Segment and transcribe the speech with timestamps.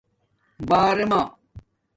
[0.69, 1.21] بݳرمݳ